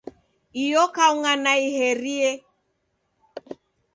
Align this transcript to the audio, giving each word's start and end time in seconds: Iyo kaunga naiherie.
Iyo 0.63 0.83
kaunga 0.95 1.33
naiherie. 1.43 2.31